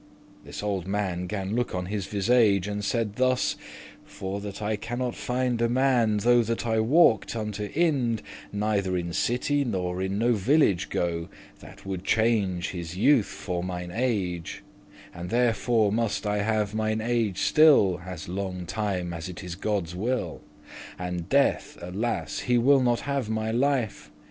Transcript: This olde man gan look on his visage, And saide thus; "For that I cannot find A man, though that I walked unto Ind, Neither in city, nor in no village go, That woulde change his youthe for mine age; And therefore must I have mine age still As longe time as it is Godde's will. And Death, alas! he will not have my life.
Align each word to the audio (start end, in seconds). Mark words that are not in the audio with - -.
This 0.43 0.63
olde 0.63 0.87
man 0.87 1.27
gan 1.27 1.55
look 1.55 1.75
on 1.75 1.85
his 1.85 2.07
visage, 2.07 2.67
And 2.67 2.83
saide 2.83 3.17
thus; 3.17 3.55
"For 4.03 4.41
that 4.41 4.59
I 4.59 4.75
cannot 4.75 5.13
find 5.13 5.61
A 5.61 5.69
man, 5.69 6.17
though 6.17 6.41
that 6.41 6.65
I 6.65 6.79
walked 6.79 7.35
unto 7.35 7.65
Ind, 7.75 8.23
Neither 8.51 8.97
in 8.97 9.13
city, 9.13 9.63
nor 9.63 10.01
in 10.01 10.17
no 10.17 10.33
village 10.33 10.89
go, 10.89 11.29
That 11.59 11.85
woulde 11.85 12.03
change 12.03 12.69
his 12.71 12.97
youthe 12.97 13.25
for 13.27 13.61
mine 13.63 13.91
age; 13.93 14.63
And 15.13 15.29
therefore 15.29 15.91
must 15.91 16.25
I 16.25 16.39
have 16.41 16.73
mine 16.73 16.99
age 16.99 17.37
still 17.37 18.01
As 18.03 18.27
longe 18.27 18.65
time 18.67 19.13
as 19.13 19.29
it 19.29 19.43
is 19.43 19.53
Godde's 19.53 19.93
will. 19.95 20.41
And 20.97 21.29
Death, 21.29 21.77
alas! 21.79 22.39
he 22.39 22.57
will 22.57 22.81
not 22.81 23.01
have 23.01 23.29
my 23.29 23.51
life. 23.51 24.09